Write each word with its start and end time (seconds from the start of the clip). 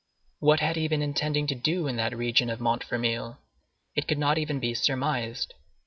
What 0.39 0.61
had 0.61 0.77
he 0.77 0.87
been 0.87 1.03
intending 1.03 1.45
to 1.45 1.53
do 1.53 1.85
in 1.85 1.95
that 1.97 2.17
region 2.17 2.49
of 2.49 2.59
Montfermeil? 2.59 3.37
It 3.93 4.07
could 4.07 4.17
not 4.17 4.39
even 4.39 4.59
be 4.59 4.73
surmised. 4.73 5.53